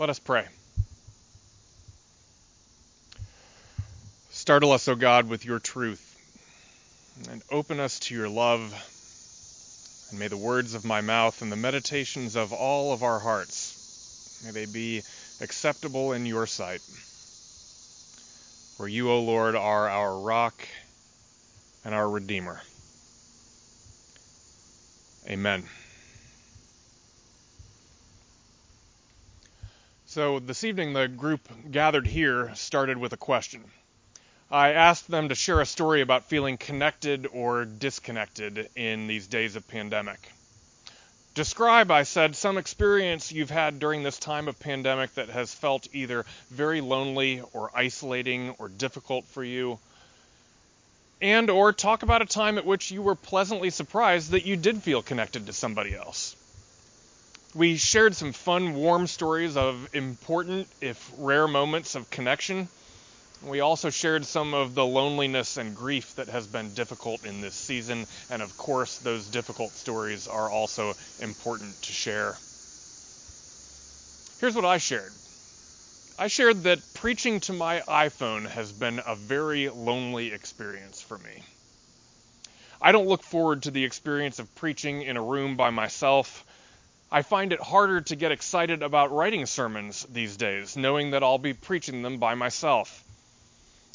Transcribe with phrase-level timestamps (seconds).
[0.00, 0.46] Let us pray.
[4.30, 6.16] Startle us, O God, with your truth,
[7.30, 8.72] and open us to your love.
[10.08, 14.40] And may the words of my mouth and the meditations of all of our hearts,
[14.42, 15.02] may they be
[15.38, 16.80] acceptable in your sight.
[18.78, 20.66] For you, O Lord, are our rock
[21.84, 22.62] and our Redeemer.
[25.28, 25.64] Amen.
[30.10, 33.62] So this evening, the group gathered here started with a question.
[34.50, 39.54] I asked them to share a story about feeling connected or disconnected in these days
[39.54, 40.18] of pandemic.
[41.36, 45.86] Describe, I said, some experience you've had during this time of pandemic that has felt
[45.92, 49.78] either very lonely or isolating or difficult for you.
[51.22, 54.82] And or talk about a time at which you were pleasantly surprised that you did
[54.82, 56.34] feel connected to somebody else.
[57.54, 62.68] We shared some fun, warm stories of important, if rare, moments of connection.
[63.42, 67.56] We also shared some of the loneliness and grief that has been difficult in this
[67.56, 72.36] season, and of course, those difficult stories are also important to share.
[74.38, 75.12] Here's what I shared
[76.20, 81.42] I shared that preaching to my iPhone has been a very lonely experience for me.
[82.80, 86.44] I don't look forward to the experience of preaching in a room by myself
[87.12, 91.38] I find it harder to get excited about writing sermons these days, knowing that I'll
[91.38, 93.02] be preaching them by myself.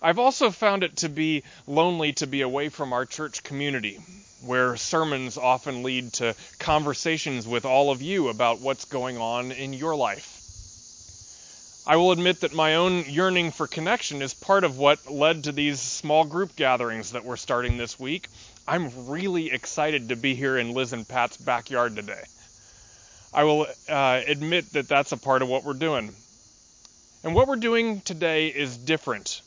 [0.00, 4.00] I've also found it to be lonely to be away from our church community,
[4.46, 9.74] where sermons often lead to conversations with all of you about what's going on in
[9.74, 10.38] your life.
[11.86, 15.52] I will admit that my own yearning for connection is part of what led to
[15.52, 18.28] these small group gatherings that we're starting this week.
[18.66, 22.22] I'm really excited to be here in Liz and Pat's backyard today.
[23.34, 26.14] I will uh, admit that that's a part of what we're doing.
[27.24, 29.40] And what we're doing today is different.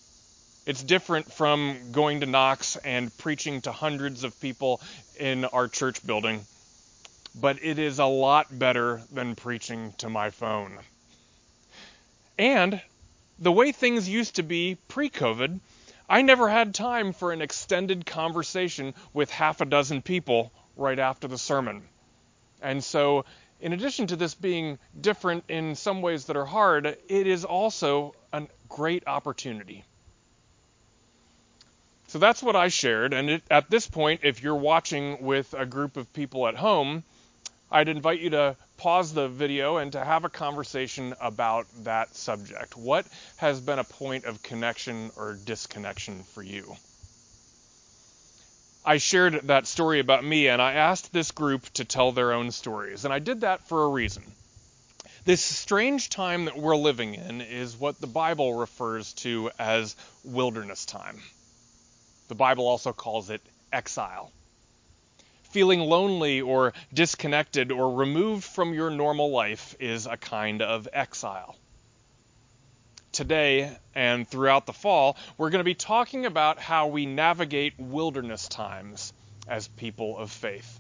[0.66, 4.82] It's different from going to Knox and preaching to hundreds of people
[5.20, 6.42] in our church building,
[7.39, 10.80] but it is a lot better than preaching to my phone.
[12.39, 12.82] And
[13.38, 15.59] the way things used to be pre COVID,
[16.09, 21.27] I never had time for an extended conversation with half a dozen people right after
[21.27, 21.83] the sermon.
[22.61, 23.26] And so
[23.60, 28.14] in addition to this being different in some ways that are hard, it is also
[28.33, 29.86] a great opportunity.
[32.08, 33.14] So that's what I shared.
[33.14, 37.04] And it, at this point, if you're watching with a group of people at home,
[37.71, 42.77] I'd invite you to pause the video and to have a conversation about that subject.
[42.77, 43.05] What
[43.38, 46.76] has been a point of connection or disconnection for you?
[48.87, 52.51] I shared that story about me and I asked this group to tell their own
[52.51, 53.03] stories.
[53.03, 54.23] And I did that for a reason.
[55.23, 60.85] This strange time that we're living in is what the Bible refers to as wilderness
[60.85, 61.19] time.
[62.27, 63.41] The Bible also calls it
[63.73, 64.31] exile.
[65.49, 71.55] Feeling lonely or disconnected or removed from your normal life is a kind of exile
[73.15, 78.48] today and throughout the fall, we're going to be talking about how we navigate wilderness
[78.48, 79.14] times
[79.48, 80.80] as people of faith.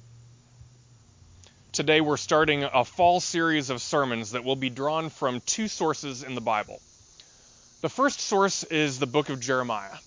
[1.71, 6.23] Today, we're starting a fall series of sermons that will be drawn from two sources
[6.23, 6.81] in the Bible.
[7.81, 9.97] The first source is the book of Jeremiah.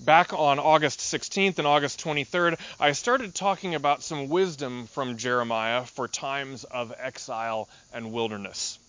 [0.00, 5.84] Back on August 16th and August 23rd, I started talking about some wisdom from Jeremiah
[5.84, 8.79] for times of exile and wilderness.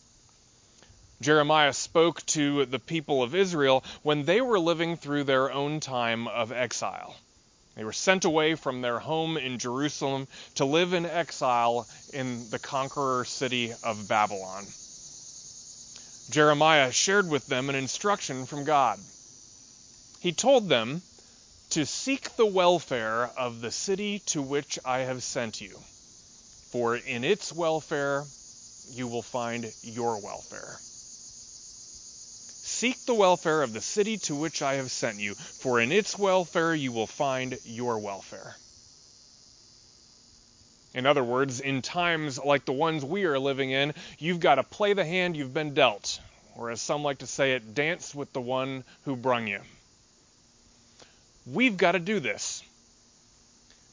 [1.22, 6.28] Jeremiah spoke to the people of Israel when they were living through their own time
[6.28, 7.16] of exile.
[7.76, 12.58] They were sent away from their home in Jerusalem to live in exile in the
[12.58, 14.66] conqueror city of Babylon.
[16.32, 19.00] Jeremiah shared with them an instruction from God.
[20.22, 21.04] He told them
[21.70, 25.80] to seek the welfare of the city to which I have sent you,
[26.72, 28.26] for in its welfare
[28.92, 30.80] you will find your welfare.
[32.82, 36.18] Seek the welfare of the city to which I have sent you, for in its
[36.18, 38.56] welfare you will find your welfare.
[40.96, 44.64] In other words, in times like the ones we are living in, you've got to
[44.64, 46.20] play the hand you've been dealt,
[46.56, 49.62] or as some like to say it, dance with the one who brung you.
[51.46, 52.64] We've got to do this.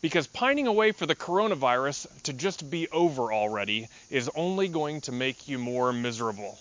[0.00, 5.12] Because pining away for the coronavirus to just be over already is only going to
[5.12, 6.58] make you more miserable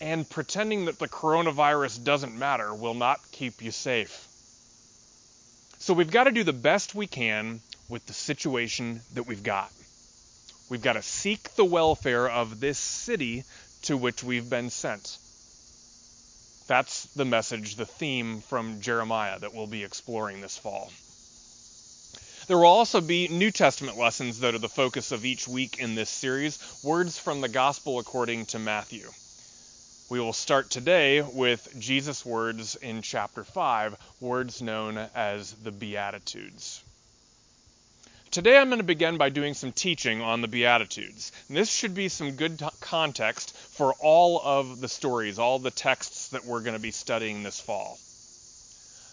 [0.00, 4.26] and pretending that the coronavirus doesn't matter will not keep you safe.
[5.78, 9.70] So we've got to do the best we can with the situation that we've got.
[10.68, 13.44] We've got to seek the welfare of this city
[13.82, 15.18] to which we've been sent.
[16.66, 20.90] That's the message, the theme from Jeremiah that we'll be exploring this fall.
[22.46, 25.94] There will also be New Testament lessons that are the focus of each week in
[25.94, 29.08] this series, words from the Gospel according to Matthew.
[30.10, 36.82] We will start today with Jesus' words in chapter 5, words known as the Beatitudes.
[38.30, 41.30] Today I'm going to begin by doing some teaching on the Beatitudes.
[41.48, 45.70] And this should be some good t- context for all of the stories, all the
[45.70, 47.98] texts that we're going to be studying this fall.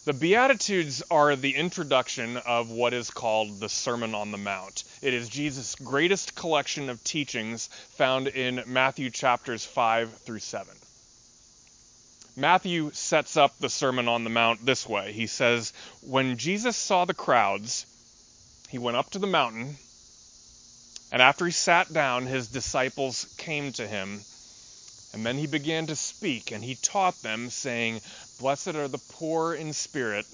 [0.05, 4.83] The Beatitudes are the introduction of what is called the Sermon on the Mount.
[5.01, 10.71] It is Jesus' greatest collection of teachings found in Matthew chapters 5 through 7.
[12.35, 15.11] Matthew sets up the Sermon on the Mount this way.
[15.11, 17.87] He says, When Jesus saw the crowds,
[18.69, 19.75] he went up to the mountain,
[21.11, 24.21] and after he sat down, his disciples came to him.
[25.13, 28.01] And then he began to speak, and he taught them, saying,
[28.39, 30.25] Blessed are the poor in spirit,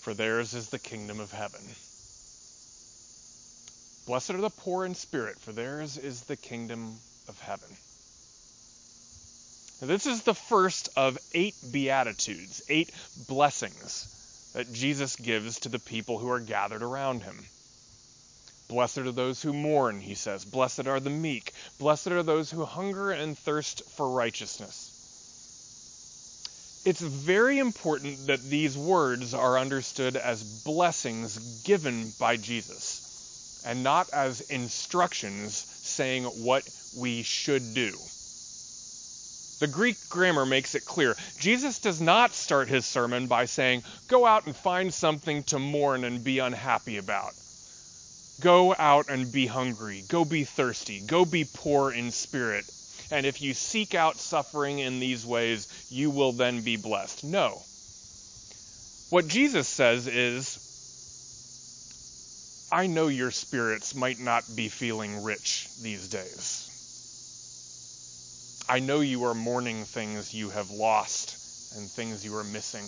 [0.00, 1.60] for theirs is the kingdom of heaven.
[4.06, 6.94] Blessed are the poor in spirit, for theirs is the kingdom
[7.28, 7.68] of heaven.
[9.80, 12.90] Now, this is the first of eight beatitudes, eight
[13.28, 17.44] blessings that Jesus gives to the people who are gathered around him.
[18.68, 20.44] Blessed are those who mourn, he says.
[20.44, 21.52] Blessed are the meek.
[21.78, 24.89] Blessed are those who hunger and thirst for righteousness.
[26.84, 34.08] It's very important that these words are understood as blessings given by Jesus and not
[34.14, 36.64] as instructions saying what
[36.96, 37.98] we should do.
[39.60, 41.14] The Greek grammar makes it clear.
[41.38, 46.04] Jesus does not start his sermon by saying, Go out and find something to mourn
[46.04, 47.34] and be unhappy about.
[48.40, 50.02] Go out and be hungry.
[50.08, 51.00] Go be thirsty.
[51.00, 52.64] Go be poor in spirit.
[53.12, 57.24] And if you seek out suffering in these ways, you will then be blessed.
[57.24, 57.62] No.
[59.10, 60.66] What Jesus says is,
[62.72, 66.66] I know your spirits might not be feeling rich these days.
[68.68, 72.86] I know you are mourning things you have lost and things you are missing.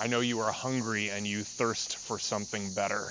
[0.00, 3.10] I know you are hungry and you thirst for something better.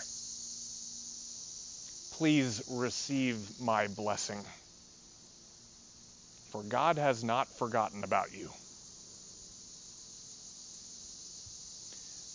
[2.17, 4.39] Please receive my blessing,
[6.57, 8.49] for God has not forgotten about you.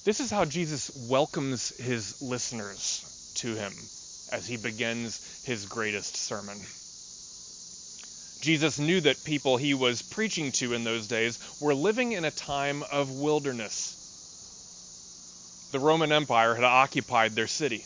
[0.04, 3.04] This is how Jesus welcomes his listeners
[3.34, 3.74] to him
[4.30, 6.64] as he begins his greatest sermon.
[8.40, 12.30] Jesus knew that people he was preaching to in those days were living in a
[12.30, 13.96] time of wilderness.
[15.72, 17.84] The Roman Empire had occupied their city.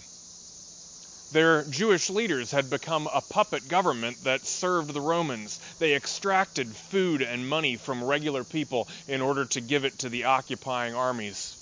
[1.36, 5.60] Their Jewish leaders had become a puppet government that served the Romans.
[5.78, 10.24] They extracted food and money from regular people in order to give it to the
[10.24, 11.54] occupying armies.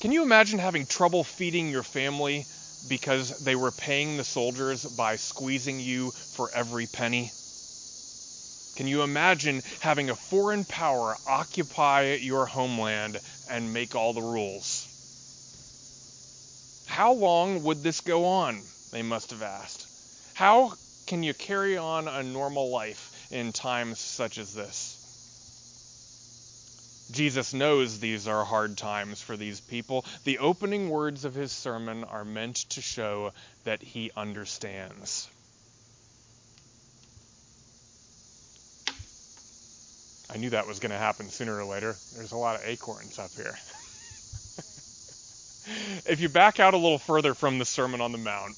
[0.00, 2.46] Can you imagine having trouble feeding your family
[2.88, 7.30] because they were paying the soldiers by squeezing you for every penny?
[8.74, 14.85] Can you imagine having a foreign power occupy your homeland and make all the rules?
[16.96, 18.62] How long would this go on?
[18.90, 19.86] They must have asked.
[20.32, 24.96] How can you carry on a normal life in times such as this?
[27.10, 30.06] Jesus knows these are hard times for these people.
[30.24, 33.34] The opening words of his sermon are meant to show
[33.64, 35.28] that he understands.
[40.30, 41.98] I knew that was going to happen sooner or later.
[42.14, 43.58] There's a lot of acorns up here.
[46.06, 48.56] if you back out a little further from the Sermon on the Mount,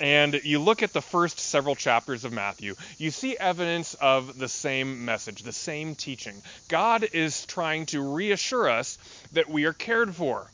[0.00, 4.48] and you look at the first several chapters of Matthew, you see evidence of the
[4.48, 6.42] same message, the same teaching.
[6.68, 8.98] God is trying to reassure us
[9.32, 10.50] that we are cared for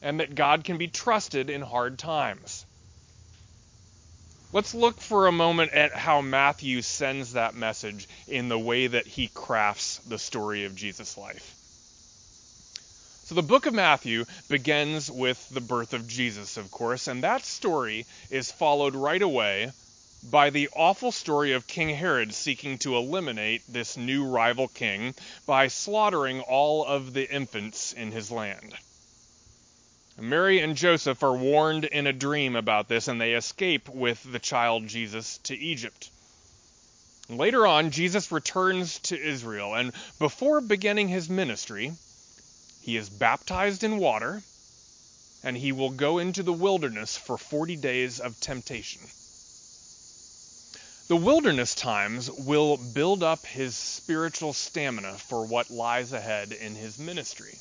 [0.00, 2.64] and that God can be trusted in hard times.
[4.54, 9.06] Let's look for a moment at how Matthew sends that message in the way that
[9.06, 11.61] he crafts the story of Jesus' life.
[13.32, 17.46] So the book of Matthew begins with the birth of Jesus, of course, and that
[17.46, 19.72] story is followed right away
[20.22, 25.14] by the awful story of King Herod seeking to eliminate this new rival king
[25.46, 28.74] by slaughtering all of the infants in his land.
[30.20, 34.40] Mary and Joseph are warned in a dream about this, and they escape with the
[34.40, 36.10] child Jesus to Egypt.
[37.30, 41.92] Later on, Jesus returns to Israel, and before beginning his ministry,
[42.82, 44.42] he is baptized in water,
[45.44, 49.00] and he will go into the wilderness for 40 days of temptation.
[51.08, 56.98] The wilderness times will build up his spiritual stamina for what lies ahead in his
[56.98, 57.56] ministry.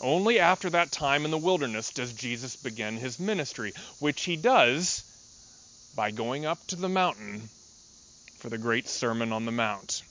[0.00, 5.02] Only after that time in the wilderness does Jesus begin his ministry, which he does
[5.96, 7.48] by going up to the mountain
[8.38, 10.02] for the great Sermon on the Mount.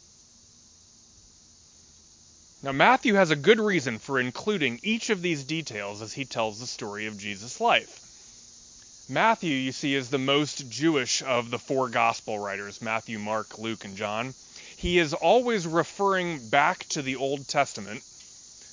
[2.64, 6.60] Now, Matthew has a good reason for including each of these details as he tells
[6.60, 9.08] the story of Jesus' life.
[9.10, 13.86] Matthew, you see, is the most Jewish of the four gospel writers Matthew, Mark, Luke,
[13.86, 14.34] and John.
[14.76, 18.04] He is always referring back to the Old Testament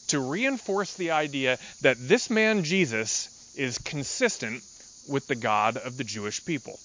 [0.09, 4.63] to reinforce the idea that this man, Jesus, is consistent
[5.09, 6.79] with the God of the Jewish people.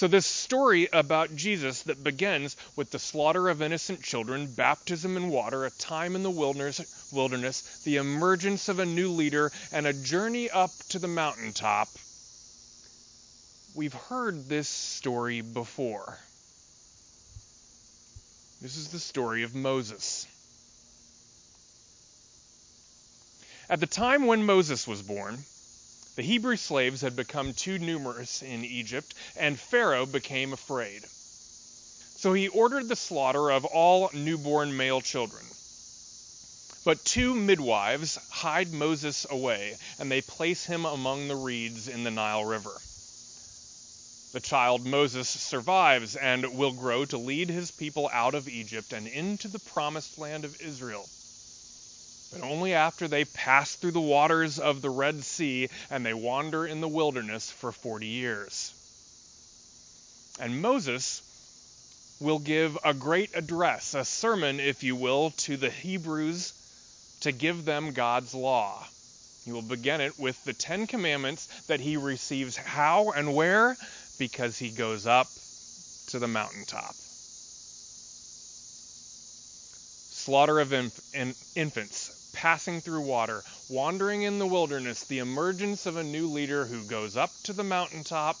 [0.00, 5.28] So, this story about Jesus that begins with the slaughter of innocent children, baptism in
[5.28, 9.92] water, a time in the wilderness, wilderness, the emergence of a new leader, and a
[9.92, 11.88] journey up to the mountaintop,
[13.74, 16.16] we've heard this story before.
[18.62, 20.26] This is the story of Moses.
[23.68, 25.44] At the time when Moses was born,
[26.16, 31.02] the Hebrew slaves had become too numerous in Egypt, and Pharaoh became afraid.
[32.16, 35.44] So he ordered the slaughter of all newborn male children.
[36.84, 42.10] But two midwives hide Moses away, and they place him among the reeds in the
[42.10, 42.76] Nile River.
[44.32, 49.08] The child Moses survives and will grow to lead his people out of Egypt and
[49.08, 51.06] into the promised land of Israel
[52.32, 56.66] but only after they pass through the waters of the Red Sea and they wander
[56.66, 58.72] in the wilderness for 40 years.
[60.38, 61.22] And Moses
[62.20, 66.52] will give a great address, a sermon, if you will, to the Hebrews
[67.20, 68.86] to give them God's law.
[69.44, 73.76] He will begin it with the Ten Commandments that he receives how and where?
[74.18, 75.26] Because he goes up
[76.08, 76.94] to the mountaintop.
[80.12, 86.04] Slaughter of inf- infants, passing through water, wandering in the wilderness, the emergence of a
[86.04, 88.36] new leader who goes up to the mountaintop.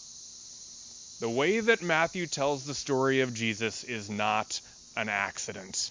[1.20, 4.60] The way that Matthew tells the story of Jesus is not
[4.96, 5.90] an accident.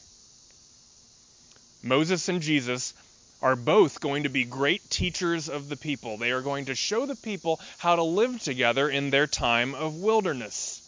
[1.83, 2.93] Moses and Jesus
[3.41, 6.17] are both going to be great teachers of the people.
[6.17, 9.95] They are going to show the people how to live together in their time of
[9.95, 10.81] wilderness.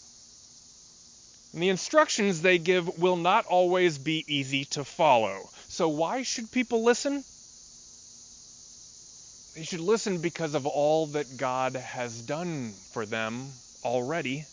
[1.53, 5.49] And the instructions they give will not always be easy to follow.
[5.81, 7.23] So, why should people listen?
[9.55, 13.47] They should listen because of all that God has done for them
[13.83, 14.45] already.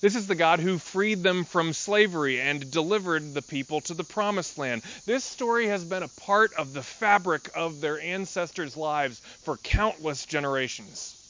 [0.00, 4.02] This is the God who freed them from slavery and delivered the people to the
[4.02, 4.80] promised land.
[5.04, 10.24] This story has been a part of the fabric of their ancestors' lives for countless
[10.24, 11.25] generations.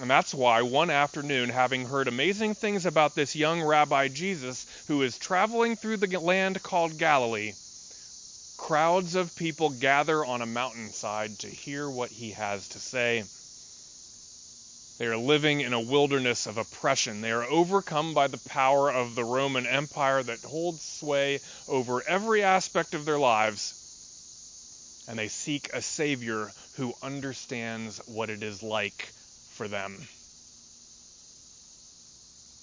[0.00, 5.02] And that's why one afternoon, having heard amazing things about this young Rabbi Jesus who
[5.02, 7.52] is traveling through the land called Galilee,
[8.56, 13.24] crowds of people gather on a mountainside to hear what he has to say.
[14.98, 17.20] They are living in a wilderness of oppression.
[17.20, 22.42] They are overcome by the power of the Roman Empire that holds sway over every
[22.42, 25.04] aspect of their lives.
[25.08, 29.12] And they seek a Savior who understands what it is like
[29.60, 29.94] for them.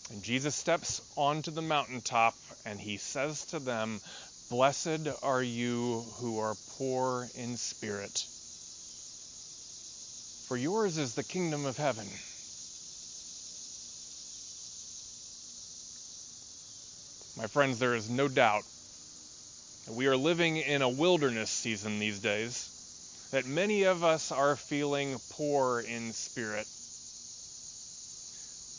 [0.10, 2.34] And Jesus steps onto the mountaintop
[2.66, 4.02] and he says to them,
[4.50, 8.26] Blessed are you who are poor in spirit,
[10.48, 12.08] for yours is the kingdom of heaven.
[17.38, 18.64] My friends, there is no doubt
[19.86, 24.56] that we are living in a wilderness season these days, that many of us are
[24.56, 26.66] feeling poor in spirit.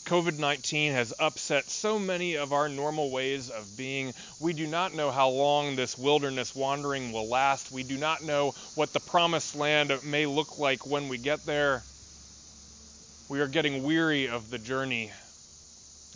[0.09, 4.11] COVID 19 has upset so many of our normal ways of being.
[4.39, 7.71] We do not know how long this wilderness wandering will last.
[7.71, 11.83] We do not know what the promised land may look like when we get there.
[13.29, 15.11] We are getting weary of the journey.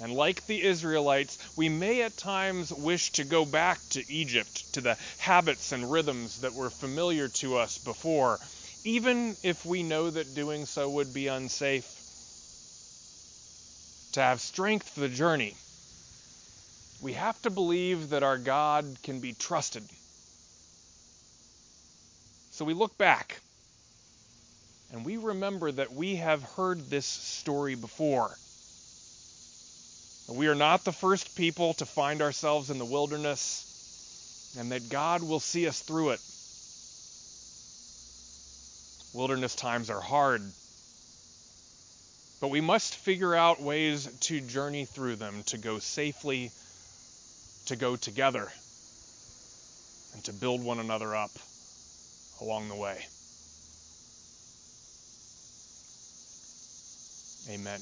[0.02, 4.82] And like the Israelites, we may at times wish to go back to Egypt, to
[4.82, 8.40] the habits and rhythms that were familiar to us before,
[8.84, 12.03] even if we know that doing so would be unsafe
[14.14, 15.56] to have strength for the journey,
[17.02, 19.84] we have to believe that our God can be trusted.
[22.52, 23.42] So we look back
[24.94, 28.38] and we remember that we have heard this story before.
[30.28, 33.66] We are not the first people to find ourselves in the wilderness,
[34.58, 36.20] and that God will see us through it.
[39.14, 40.42] Wilderness times are hard,
[42.44, 46.52] But we must figure out ways to journey through them, to go safely,
[47.68, 48.52] to go together,
[50.14, 51.32] and to build one another up
[52.42, 53.06] along the way.
[57.50, 57.80] Amen.